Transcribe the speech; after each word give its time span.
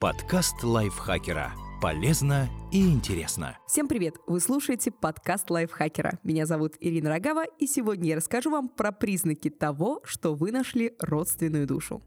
Подкаст 0.00 0.62
лайфхакера. 0.62 1.52
Полезно 1.82 2.48
и 2.72 2.90
интересно. 2.90 3.58
Всем 3.66 3.86
привет! 3.86 4.14
Вы 4.26 4.40
слушаете 4.40 4.90
подкаст 4.90 5.50
лайфхакера. 5.50 6.18
Меня 6.24 6.46
зовут 6.46 6.72
Ирина 6.80 7.10
Рогава, 7.10 7.44
и 7.44 7.66
сегодня 7.66 8.08
я 8.08 8.16
расскажу 8.16 8.50
вам 8.50 8.70
про 8.70 8.92
признаки 8.92 9.50
того, 9.50 10.00
что 10.04 10.34
вы 10.34 10.52
нашли 10.52 10.94
родственную 11.00 11.66
душу. 11.66 12.02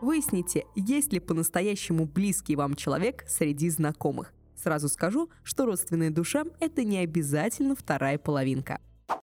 Выясните, 0.00 0.64
есть 0.74 1.12
ли 1.12 1.20
по-настоящему 1.20 2.06
близкий 2.06 2.56
вам 2.56 2.76
человек 2.76 3.26
среди 3.28 3.68
знакомых. 3.68 4.32
Сразу 4.56 4.88
скажу, 4.88 5.28
что 5.42 5.66
родственная 5.66 6.08
душа– 6.08 6.44
это 6.60 6.82
не 6.82 6.96
обязательно 6.96 7.76
вторая 7.76 8.16
половинка. 8.16 8.80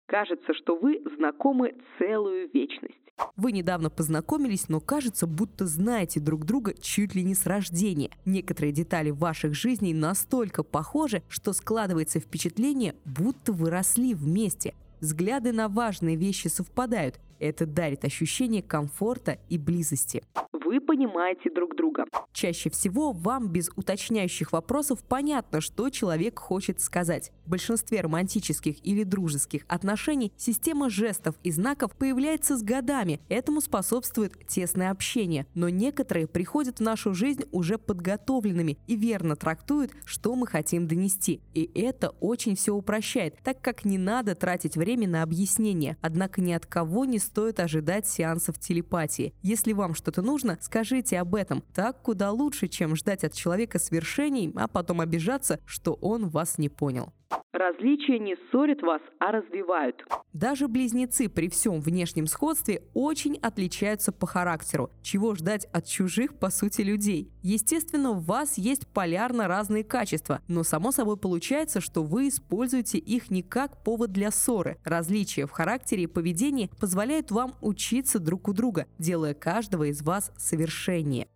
Кажется, 0.08 0.54
что 0.54 0.78
вы 0.78 1.02
знакомы 1.18 1.76
целую 2.00 2.50
вечность. 2.54 2.96
Вы 3.36 3.52
недавно 3.52 3.90
познакомились, 3.90 4.70
но 4.70 4.80
кажется, 4.80 5.28
будто 5.28 5.66
знаете 5.66 6.20
друг 6.20 6.46
друга 6.46 6.74
чуть 6.80 7.16
ли 7.16 7.24
не 7.24 7.34
с 7.34 7.46
рождения. 7.46 8.12
Некоторые 8.26 8.72
детали 8.72 9.10
ваших 9.10 9.54
жизней 9.54 9.94
настолько 9.94 10.64
похожи, 10.64 11.24
что 11.28 11.54
складывается 11.54 12.20
впечатление, 12.20 12.96
будто 13.06 13.54
вы 13.54 13.70
росли 13.70 14.14
вместе. 14.14 14.74
Взгляды 15.02 15.52
на 15.52 15.68
важные 15.68 16.16
вещи 16.16 16.48
совпадают. 16.48 17.20
Это 17.40 17.66
дарит 17.66 18.06
ощущение 18.06 18.64
комфорта 18.64 19.38
и 19.50 19.58
близости 19.58 20.24
вы 20.68 20.82
понимаете 20.82 21.50
друг 21.50 21.76
друга. 21.78 22.06
Чаще 22.34 22.70
всего 22.70 23.14
вам 23.14 23.48
без 23.48 23.70
уточняющих 23.78 24.52
вопросов 24.52 25.02
понятно, 25.02 25.62
что 25.62 25.90
человек 25.90 26.40
хочет 26.40 26.82
сказать. 26.82 27.32
В 27.46 27.50
большинстве 27.50 28.02
романтических 28.02 28.86
или 28.86 29.04
дружеских 29.04 29.64
отношений 29.70 30.34
система 30.36 30.90
жестов 30.90 31.36
и 31.44 31.52
знаков 31.52 31.96
появляется 31.96 32.58
с 32.58 32.64
годами. 32.64 33.22
Этому 33.30 33.62
способствует 33.62 34.46
тесное 34.48 34.92
общение. 34.92 35.48
Но 35.54 35.70
некоторые 35.70 36.28
приходят 36.28 36.80
в 36.80 36.84
нашу 36.84 37.14
жизнь 37.14 37.46
уже 37.54 37.78
подготовленными 37.78 38.78
и 38.88 38.98
верно 38.98 39.38
трактуют, 39.38 39.94
что 40.04 40.36
мы 40.36 40.48
хотим 40.48 40.86
донести. 40.86 41.40
И 41.54 41.72
это 41.76 42.10
очень 42.20 42.58
все 42.58 42.74
упрощает, 42.74 43.38
так 43.42 43.62
как 43.62 43.86
не 43.86 43.98
надо 43.98 44.36
тратить 44.36 44.76
время 44.76 45.08
на 45.08 45.24
объяснение. 45.24 45.96
Однако 46.02 46.42
ни 46.42 46.52
от 46.52 46.66
кого 46.66 47.06
не 47.06 47.20
стоит 47.20 47.62
ожидать 47.62 48.06
сеансов 48.06 48.60
телепатии. 48.60 49.34
Если 49.42 49.72
вам 49.72 49.96
что-то 49.96 50.22
нужно, 50.22 50.57
скажите 50.64 51.20
об 51.20 51.36
этом. 51.36 51.64
Так 51.74 52.02
куда 52.02 52.32
лучше, 52.32 52.68
чем 52.68 52.96
ждать 52.96 53.24
от 53.24 53.34
человека 53.34 53.80
свершений, 53.80 54.52
а 54.56 54.68
потом 54.68 55.02
обижаться, 55.02 55.60
что 55.66 55.94
он 55.94 56.30
вас 56.30 56.58
не 56.58 56.70
понял. 56.70 57.14
Различия 57.52 58.20
не 58.20 58.36
ссорят 58.36 58.82
вас, 58.82 59.02
а 59.20 59.32
развивают. 59.32 60.06
Даже 60.34 60.68
близнецы 60.68 61.28
при 61.28 61.50
всем 61.50 61.82
внешнем 61.82 62.28
сходстве 62.28 62.84
очень 62.94 63.38
отличаются 63.38 64.12
по 64.12 64.28
характеру. 64.28 64.92
Чего 65.02 65.34
ждать 65.34 65.66
от 65.74 65.88
чужих, 65.88 66.38
по 66.38 66.52
сути, 66.52 66.82
людей? 66.82 67.32
Естественно, 67.42 68.12
в 68.12 68.26
вас 68.26 68.58
есть 68.58 68.88
полярно 68.88 69.48
разные 69.48 69.84
качества, 69.84 70.42
но 70.48 70.64
само 70.64 70.92
собой 70.92 71.18
получается, 71.18 71.82
что 71.82 72.04
вы 72.04 72.28
используете 72.28 73.00
их 73.00 73.32
не 73.32 73.42
как 73.42 73.84
повод 73.84 74.12
для 74.12 74.30
ссоры. 74.30 74.78
Различия 74.84 75.48
в 75.48 75.52
характере 75.52 76.04
и 76.04 76.08
поведении 76.08 76.70
позволяют 76.80 77.32
вам 77.32 77.56
учиться 77.62 78.20
друг 78.20 78.48
у 78.48 78.54
друга, 78.54 78.86
делая 79.00 79.34
каждого 79.34 79.86
из 79.86 80.02
вас 80.04 80.32
совершеннее 80.38 81.28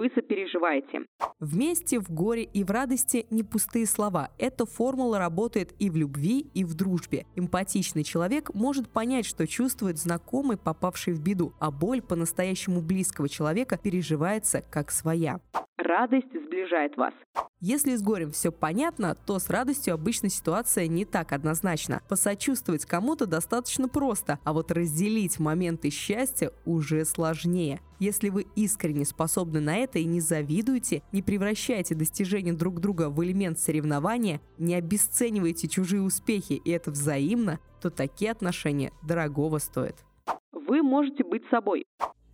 вы 0.00 0.10
сопереживаете. 0.14 1.02
Вместе 1.40 2.00
в 2.00 2.10
горе 2.10 2.44
и 2.44 2.64
в 2.64 2.70
радости 2.70 3.26
не 3.28 3.42
пустые 3.42 3.84
слова. 3.84 4.30
Эта 4.38 4.64
формула 4.64 5.18
работает 5.18 5.74
и 5.78 5.90
в 5.90 5.96
любви, 5.96 6.46
и 6.54 6.64
в 6.64 6.74
дружбе. 6.74 7.26
Эмпатичный 7.36 8.02
человек 8.02 8.54
может 8.54 8.88
понять, 8.88 9.26
что 9.26 9.46
чувствует 9.46 9.98
знакомый, 9.98 10.56
попавший 10.56 11.12
в 11.12 11.22
беду, 11.22 11.52
а 11.60 11.70
боль 11.70 12.00
по-настоящему 12.00 12.80
близкого 12.80 13.28
человека 13.28 13.76
переживается 13.76 14.64
как 14.70 14.90
своя 14.90 15.38
радость 15.90 16.32
сближает 16.32 16.96
вас. 16.96 17.12
Если 17.62 17.94
с 17.94 18.02
горем 18.02 18.30
все 18.32 18.50
понятно, 18.50 19.14
то 19.14 19.38
с 19.38 19.50
радостью 19.50 19.92
обычно 19.92 20.30
ситуация 20.30 20.86
не 20.86 21.04
так 21.04 21.32
однозначна. 21.32 22.00
Посочувствовать 22.08 22.86
кому-то 22.86 23.26
достаточно 23.26 23.86
просто, 23.86 24.38
а 24.44 24.54
вот 24.54 24.72
разделить 24.72 25.38
моменты 25.38 25.90
счастья 25.90 26.52
уже 26.64 27.04
сложнее. 27.04 27.82
Если 27.98 28.30
вы 28.30 28.46
искренне 28.56 29.04
способны 29.04 29.60
на 29.60 29.76
это 29.76 29.98
и 29.98 30.06
не 30.06 30.22
завидуете, 30.22 31.02
не 31.12 31.20
превращайте 31.20 31.94
достижения 31.94 32.54
друг 32.54 32.80
друга 32.80 33.10
в 33.10 33.22
элемент 33.22 33.58
соревнования, 33.58 34.40
не 34.56 34.74
обесценивайте 34.74 35.68
чужие 35.68 36.00
успехи, 36.00 36.54
и 36.54 36.70
это 36.70 36.90
взаимно, 36.90 37.60
то 37.82 37.90
такие 37.90 38.30
отношения 38.30 38.90
дорогого 39.02 39.58
стоят. 39.58 39.96
Вы 40.52 40.82
можете 40.82 41.24
быть 41.24 41.42
собой. 41.50 41.84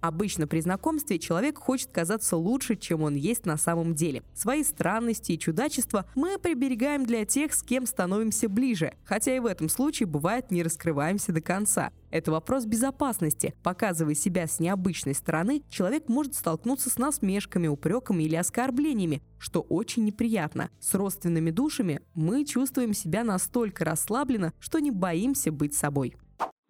Обычно 0.06 0.46
при 0.46 0.60
знакомстве 0.60 1.18
человек 1.18 1.58
хочет 1.58 1.90
казаться 1.90 2.36
лучше, 2.36 2.76
чем 2.76 3.02
он 3.02 3.16
есть 3.16 3.44
на 3.44 3.56
самом 3.56 3.96
деле. 3.96 4.22
Свои 4.34 4.62
странности 4.62 5.32
и 5.32 5.38
чудачества 5.38 6.06
мы 6.14 6.38
приберегаем 6.38 7.04
для 7.04 7.24
тех, 7.24 7.52
с 7.52 7.60
кем 7.60 7.86
становимся 7.86 8.48
ближе, 8.48 8.92
хотя 9.04 9.34
и 9.34 9.40
в 9.40 9.46
этом 9.46 9.68
случае 9.68 10.06
бывает 10.06 10.52
не 10.52 10.62
раскрываемся 10.62 11.32
до 11.32 11.40
конца. 11.40 11.90
Это 12.12 12.30
вопрос 12.30 12.66
безопасности. 12.66 13.52
Показывая 13.64 14.14
себя 14.14 14.46
с 14.46 14.60
необычной 14.60 15.14
стороны, 15.14 15.64
человек 15.70 16.08
может 16.08 16.36
столкнуться 16.36 16.88
с 16.88 16.98
насмешками, 16.98 17.66
упреками 17.66 18.22
или 18.22 18.36
оскорблениями, 18.36 19.22
что 19.38 19.60
очень 19.60 20.04
неприятно. 20.04 20.70
С 20.78 20.94
родственными 20.94 21.50
душами 21.50 22.00
мы 22.14 22.44
чувствуем 22.44 22.94
себя 22.94 23.24
настолько 23.24 23.84
расслабленно, 23.84 24.52
что 24.60 24.78
не 24.78 24.92
боимся 24.92 25.50
быть 25.50 25.74
собой. 25.74 26.14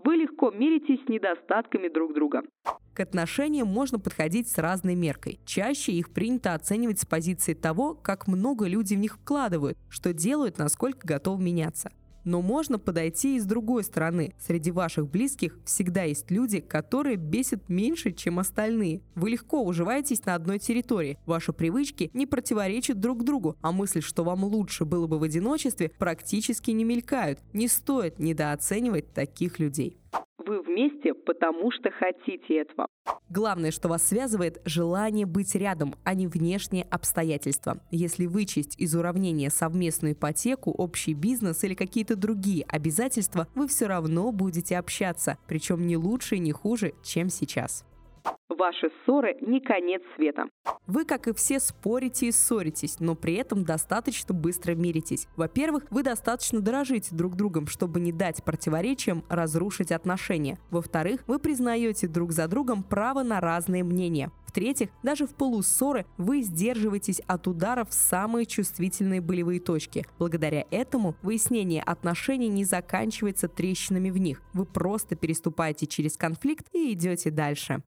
Вы 0.03 0.16
легко 0.16 0.50
миритесь 0.50 1.04
с 1.04 1.08
недостатками 1.10 1.88
друг 1.92 2.14
друга. 2.14 2.41
К 2.97 3.01
отношениям 3.01 3.69
можно 3.69 3.99
подходить 3.99 4.49
с 4.49 4.57
разной 4.57 4.95
меркой. 4.95 5.39
Чаще 5.45 5.93
их 5.93 6.15
принято 6.15 6.55
оценивать 6.55 6.99
с 6.99 7.05
позиции 7.05 7.53
того, 7.53 7.93
как 7.93 8.27
много 8.27 8.67
люди 8.67 8.95
в 8.95 8.99
них 8.99 9.17
вкладывают, 9.17 9.77
что 9.91 10.15
делают, 10.15 10.57
насколько 10.57 11.07
готовы 11.07 11.45
меняться. 11.45 11.91
Но 12.25 12.41
можно 12.41 12.79
подойти 12.79 13.37
и 13.37 13.41
с 13.41 13.45
другой 13.45 13.84
стороны. 13.84 14.33
Среди 14.39 14.71
ваших 14.71 15.11
близких 15.11 15.59
всегда 15.67 16.05
есть 16.05 16.31
люди, 16.31 16.61
которые 16.61 17.17
бесят 17.17 17.69
меньше, 17.69 18.12
чем 18.12 18.39
остальные. 18.39 19.03
Вы 19.15 19.28
легко 19.28 19.63
уживаетесь 19.63 20.25
на 20.25 20.34
одной 20.34 20.59
территории. 20.59 21.19
Ваши 21.27 21.53
привычки 21.53 22.11
не 22.15 22.25
противоречат 22.25 22.99
друг 22.99 23.25
другу, 23.25 23.59
а 23.61 23.73
мысль, 23.73 24.01
что 24.01 24.25
вам 24.25 24.43
лучше 24.45 24.87
было 24.87 25.07
бы 25.07 25.19
в 25.19 25.23
одиночестве, 25.23 25.91
практически 25.99 26.71
не 26.71 26.84
мелькают. 26.84 27.41
Не 27.53 27.69
стоит 27.69 28.19
недооценивать 28.19 29.13
таких 29.13 29.59
людей 29.59 29.99
вы 30.47 30.62
вместе, 30.62 31.15
потому 31.15 31.71
что 31.73 31.91
хотите 31.91 32.62
этого. 32.62 32.87
Главное, 33.29 33.71
что 33.71 33.89
вас 33.89 34.07
связывает– 34.07 34.61
желание 34.65 35.27
быть 35.27 35.55
рядом, 35.55 35.95
а 36.05 36.15
не 36.15 36.27
внешние 36.27 36.84
обстоятельства. 36.84 37.79
Если 37.91 38.27
вычесть 38.27 38.79
из 38.79 38.95
уравнения 38.95 39.51
совместную 39.51 40.15
ипотеку, 40.15 40.71
общий 40.71 41.15
бизнес 41.15 41.65
или 41.65 41.75
какие-то 41.75 42.17
другие 42.17 42.65
обязательства, 42.65 43.49
вы 43.55 43.69
все 43.69 43.87
равно 43.87 44.33
будете 44.33 44.79
общаться, 44.79 45.39
причем 45.47 45.87
не 45.87 45.97
лучше 45.97 46.37
и 46.37 46.41
не 46.41 46.53
хуже, 46.53 46.93
чем 47.03 47.28
сейчас. 47.28 47.84
Ваши 48.48 48.91
ссоры 49.04 49.37
не 49.42 49.60
конец 49.60 50.03
света. 50.16 50.44
Вы, 50.87 51.04
как 51.04 51.28
и 51.28 51.34
все, 51.34 51.60
спорите 51.60 52.28
и 52.28 52.32
ссоритесь, 52.32 53.00
но 53.00 53.14
при 53.14 53.34
этом 53.34 53.64
достаточно 53.64 54.34
быстро 54.34 54.75
миритесь. 54.75 55.28
Во-первых, 55.37 55.84
вы 55.91 56.03
достаточно 56.03 56.60
дорожите 56.60 57.15
друг 57.15 57.36
другом, 57.36 57.66
чтобы 57.66 58.00
не 58.00 58.12
дать 58.12 58.42
противоречиям 58.44 59.25
разрушить 59.28 59.92
отношения. 59.92 60.59
Во-вторых, 60.70 61.25
вы 61.26 61.38
признаете 61.38 62.09
друг 62.09 62.32
за 62.32 62.48
другом 62.48 62.82
право 62.82 63.22
на 63.22 63.41
разные 63.41 63.84
мнения. 63.84 64.31
В-третьих, 64.47 64.88
даже 65.03 65.26
в 65.26 65.34
полуссоры 65.34 66.06
вы 66.16 66.41
сдерживаетесь 66.41 67.20
от 67.26 67.47
ударов 67.47 67.91
в 67.91 67.92
самые 67.92 68.47
чувствительные 68.47 69.20
болевые 69.20 69.60
точки. 69.60 70.06
Благодаря 70.19 70.65
этому 70.70 71.15
выяснение 71.20 71.82
отношений 71.82 72.48
не 72.48 72.65
заканчивается 72.65 73.48
трещинами 73.48 74.09
в 74.09 74.16
них. 74.16 74.41
Вы 74.54 74.65
просто 74.65 75.15
переступаете 75.15 75.86
через 75.86 76.16
конфликт 76.16 76.69
и 76.72 76.94
идете 76.94 77.31
дальше. 77.31 77.82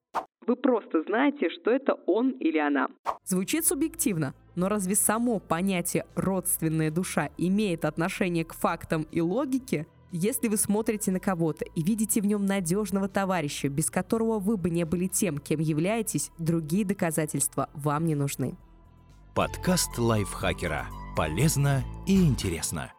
Вы 0.49 0.55
просто 0.55 1.03
знаете, 1.03 1.47
что 1.51 1.69
это 1.69 1.93
он 2.07 2.31
или 2.31 2.57
она. 2.57 2.87
Звучит 3.23 3.67
субъективно, 3.67 4.33
но 4.55 4.67
разве 4.67 4.95
само 4.95 5.37
понятие 5.37 6.07
«родственная 6.15 6.89
душа» 6.89 7.29
имеет 7.37 7.85
отношение 7.85 8.43
к 8.43 8.55
фактам 8.55 9.05
и 9.11 9.21
логике? 9.21 9.85
Если 10.11 10.47
вы 10.47 10.57
смотрите 10.57 11.11
на 11.11 11.19
кого-то 11.19 11.65
и 11.75 11.83
видите 11.83 12.19
в 12.19 12.25
нем 12.25 12.47
надежного 12.47 13.07
товарища, 13.07 13.69
без 13.69 13.91
которого 13.91 14.39
вы 14.39 14.57
бы 14.57 14.71
не 14.71 14.85
были 14.85 15.05
тем, 15.05 15.37
кем 15.37 15.59
являетесь, 15.59 16.31
другие 16.39 16.83
доказательства 16.83 17.69
вам 17.75 18.07
не 18.07 18.15
нужны. 18.15 18.57
Подкаст 19.35 19.99
лайфхакера. 19.99 20.87
Полезно 21.15 21.83
и 22.07 22.25
интересно. 22.25 22.91